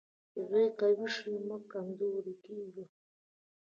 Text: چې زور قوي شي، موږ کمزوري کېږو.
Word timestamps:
چې 0.31 0.39
زور 0.49 0.69
قوي 0.79 1.07
شي، 1.15 1.31
موږ 1.47 1.61
کمزوري 1.73 2.35
کېږو. 2.45 2.83